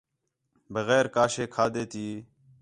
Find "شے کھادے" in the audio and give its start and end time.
1.33-1.83